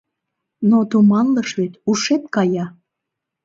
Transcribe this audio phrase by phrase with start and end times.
[0.69, 2.65] Но туманлыш вет, ушет кая!